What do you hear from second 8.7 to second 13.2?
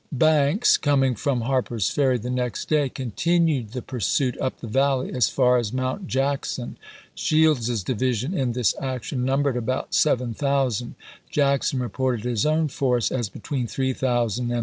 action numbered about 7000; Jackson reported his own force